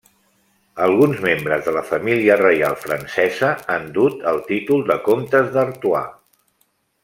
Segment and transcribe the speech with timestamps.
[0.85, 6.13] Alguns membres de la família reial francesa han dut el títol de comtes d'Artois.